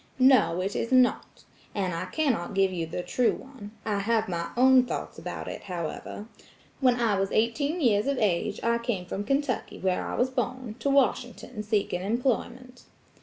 [0.17, 1.43] "No, it is not.
[1.75, 3.69] And I cannot give you the true one.
[3.85, 6.25] I have my own thoughts about it, however,
[6.79, 10.73] When I was eighteen years of age, I came from Kentucky, where I was born,
[10.79, 12.85] to Washington seeking employment.